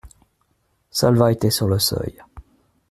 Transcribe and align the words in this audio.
Salvat 0.89 1.31
était 1.31 1.51
sur 1.51 1.67
le 1.67 1.77
seuil. 1.77 2.23